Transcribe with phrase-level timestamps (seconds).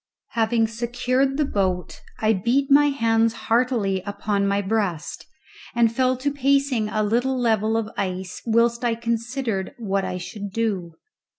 [0.29, 5.27] Having secured the boat I beat my hands heartily upon my breast,
[5.75, 10.49] and fell to pacing a little level of ice whilst I considered what I should
[10.51, 10.95] do.